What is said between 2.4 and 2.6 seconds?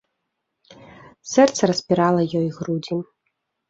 ёй